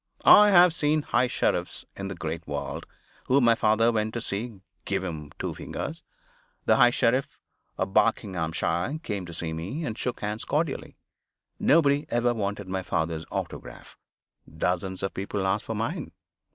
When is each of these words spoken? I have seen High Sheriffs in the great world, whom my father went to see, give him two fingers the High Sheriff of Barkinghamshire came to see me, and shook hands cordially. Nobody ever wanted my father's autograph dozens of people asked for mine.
I 0.25 0.49
have 0.49 0.73
seen 0.73 1.03
High 1.03 1.27
Sheriffs 1.27 1.85
in 1.95 2.07
the 2.07 2.15
great 2.15 2.47
world, 2.47 2.87
whom 3.25 3.43
my 3.43 3.53
father 3.53 3.91
went 3.91 4.15
to 4.15 4.19
see, 4.21 4.59
give 4.83 5.03
him 5.03 5.31
two 5.37 5.53
fingers 5.53 6.01
the 6.65 6.77
High 6.77 6.89
Sheriff 6.89 7.37
of 7.77 7.93
Barkinghamshire 7.93 8.97
came 9.03 9.27
to 9.27 9.33
see 9.33 9.53
me, 9.53 9.85
and 9.85 9.95
shook 9.95 10.21
hands 10.21 10.43
cordially. 10.43 10.97
Nobody 11.59 12.07
ever 12.09 12.33
wanted 12.33 12.67
my 12.67 12.81
father's 12.81 13.25
autograph 13.29 13.95
dozens 14.51 15.03
of 15.03 15.13
people 15.13 15.45
asked 15.45 15.65
for 15.65 15.75
mine. 15.75 16.11